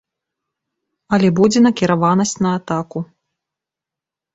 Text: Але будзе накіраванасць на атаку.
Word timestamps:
Але 1.19 1.29
будзе 1.41 1.59
накіраванасць 1.67 2.37
на 2.43 2.49
атаку. 2.65 3.07